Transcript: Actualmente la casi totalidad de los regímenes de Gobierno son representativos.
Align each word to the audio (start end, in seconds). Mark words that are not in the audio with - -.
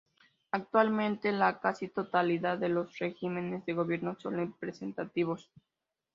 Actualmente 0.49 1.31
la 1.31 1.59
casi 1.59 1.87
totalidad 1.87 2.57
de 2.57 2.69
los 2.69 2.97
regímenes 2.97 3.63
de 3.67 3.73
Gobierno 3.73 4.17
son 4.19 4.35
representativos. 4.37 5.51